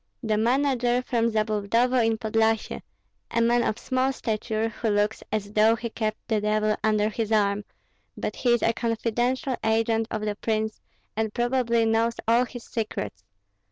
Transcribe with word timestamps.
"The 0.23 0.35
manager 0.35 1.03
from 1.03 1.29
Zabludovo 1.29 1.97
in 2.03 2.17
Podlyasye, 2.17 2.81
a 3.29 3.39
man 3.39 3.61
of 3.61 3.77
small 3.77 4.11
stature, 4.11 4.67
who 4.69 4.89
looks 4.89 5.21
as 5.31 5.53
though 5.53 5.75
he 5.75 5.91
kept 5.91 6.17
the 6.27 6.41
devil 6.41 6.75
under 6.83 7.07
his 7.09 7.31
arm; 7.31 7.65
but 8.17 8.37
he 8.37 8.49
is 8.51 8.63
a 8.63 8.73
confidential 8.73 9.57
agent 9.63 10.07
of 10.09 10.21
the 10.21 10.33
prince, 10.35 10.81
and 11.15 11.35
probably 11.35 11.85
knows 11.85 12.15
all 12.27 12.45
his 12.45 12.63
secrets. 12.63 13.23